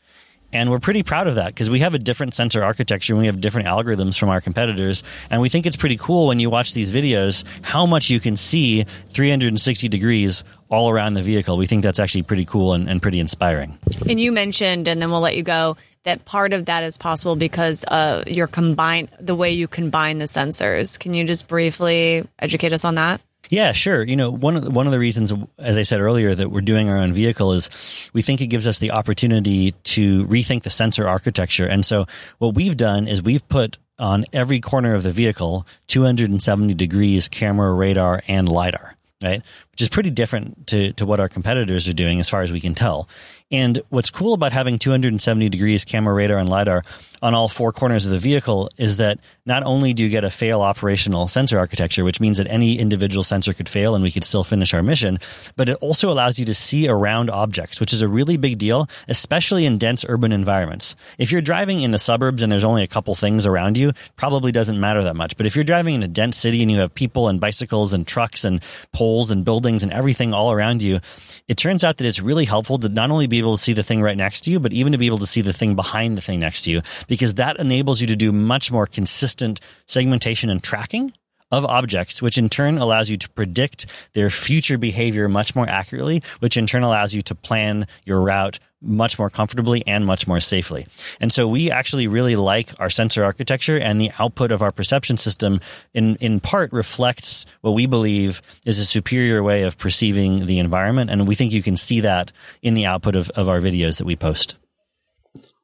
[0.52, 3.26] and we're pretty proud of that because we have a different sensor architecture and we
[3.26, 5.02] have different algorithms from our competitors.
[5.30, 8.36] And we think it's pretty cool when you watch these videos how much you can
[8.36, 11.56] see 360 degrees all around the vehicle.
[11.56, 13.78] We think that's actually pretty cool and, and pretty inspiring.
[14.06, 17.36] And you mentioned, and then we'll let you go, that part of that is possible
[17.36, 20.98] because uh, you're combine the way you combine the sensors.
[20.98, 23.20] Can you just briefly educate us on that?
[23.48, 24.02] Yeah, sure.
[24.02, 26.60] You know, one of the, one of the reasons, as I said earlier, that we're
[26.60, 27.70] doing our own vehicle is
[28.12, 31.66] we think it gives us the opportunity to rethink the sensor architecture.
[31.66, 32.06] And so,
[32.38, 37.72] what we've done is we've put on every corner of the vehicle 270 degrees camera,
[37.72, 39.42] radar, and lidar right?
[39.70, 42.60] Which is pretty different to, to what our competitors are doing as far as we
[42.60, 43.08] can tell.
[43.52, 46.82] And what's cool about having 270 degrees camera, radar, and LiDAR
[47.20, 50.30] on all four corners of the vehicle is that not only do you get a
[50.30, 54.24] fail operational sensor architecture, which means that any individual sensor could fail and we could
[54.24, 55.18] still finish our mission,
[55.54, 58.88] but it also allows you to see around objects, which is a really big deal,
[59.06, 60.96] especially in dense urban environments.
[61.18, 64.50] If you're driving in the suburbs and there's only a couple things around you, probably
[64.50, 65.36] doesn't matter that much.
[65.36, 68.06] But if you're driving in a dense city and you have people and bicycles and
[68.06, 71.00] trucks and poles and buildings and everything all around you,
[71.46, 73.82] it turns out that it's really helpful to not only be able to see the
[73.82, 76.16] thing right next to you, but even to be able to see the thing behind
[76.16, 80.50] the thing next to you, because that enables you to do much more consistent segmentation
[80.50, 81.12] and tracking
[81.52, 86.22] of objects, which in turn allows you to predict their future behavior much more accurately,
[86.40, 90.40] which in turn allows you to plan your route much more comfortably and much more
[90.40, 90.86] safely.
[91.20, 95.16] And so we actually really like our sensor architecture and the output of our perception
[95.16, 95.60] system
[95.94, 101.10] in, in part reflects what we believe is a superior way of perceiving the environment.
[101.10, 104.04] And we think you can see that in the output of, of our videos that
[104.04, 104.56] we post.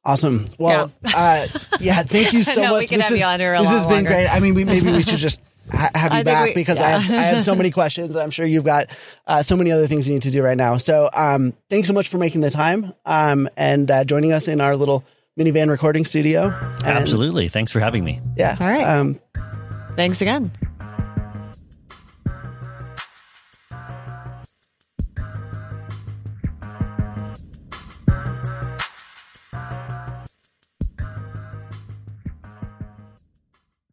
[0.05, 0.45] Awesome.
[0.57, 1.47] Well, yeah, uh,
[1.79, 2.79] yeah thank you so no, much.
[2.79, 4.09] We can this have is, you on here a this lot has been longer.
[4.11, 4.27] great.
[4.27, 6.89] I mean, we, maybe we should just ha- have you I back we- because I
[6.89, 8.15] have I have so many questions.
[8.15, 8.87] I'm sure you've got
[9.27, 10.77] uh, so many other things you need to do right now.
[10.77, 14.61] So, um, thanks so much for making the time um, and uh, joining us in
[14.61, 15.03] our little
[15.37, 16.47] minivan recording studio.
[16.83, 17.47] And, Absolutely.
[17.47, 18.21] Thanks for having me.
[18.35, 18.57] Yeah.
[18.59, 18.83] All right.
[18.83, 19.19] Um,
[19.95, 20.51] Thanks again.